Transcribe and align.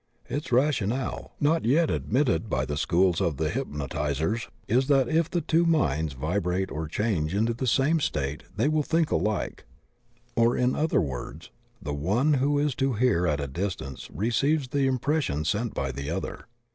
Its 0.27 0.51
rationale, 0.51 1.33
not 1.39 1.63
yet 1.63 1.91
admitted 1.91 2.49
by 2.49 2.65
the 2.65 2.75
schools 2.75 3.21
of 3.21 3.37
the 3.37 3.49
hypnotizers, 3.51 4.47
is, 4.67 4.87
that 4.87 5.07
if 5.07 5.29
the 5.29 5.41
two 5.41 5.63
minds 5.63 6.13
vibrate 6.13 6.71
or 6.71 6.87
change 6.87 7.35
into 7.35 7.53
the 7.53 7.67
same 7.67 7.99
state 7.99 8.41
they 8.57 8.67
will 8.67 8.81
think 8.81 9.09
aUke; 9.09 9.59
or, 10.35 10.57
in 10.57 10.75
other 10.75 10.99
words, 11.01 11.51
the 11.79 11.93
one 11.93 12.33
who 12.41 12.57
is 12.57 12.73
to 12.73 12.93
hear 12.93 13.27
at 13.27 13.39
a 13.39 13.45
distance 13.45 14.09
receives 14.11 14.69
the 14.69 14.87
impression 14.87 15.45
sent 15.45 15.75
by 15.75 15.91
the 15.91 16.09
other. 16.09 16.47